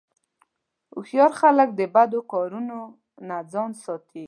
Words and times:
هوښیار 0.93 1.31
خلک 1.41 1.69
د 1.79 1.81
بدو 1.95 2.19
کارونو 2.31 2.77
نه 3.27 3.37
ځان 3.51 3.71
ساتي. 3.83 4.19